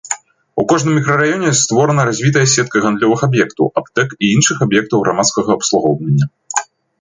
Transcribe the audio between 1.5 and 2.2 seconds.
створана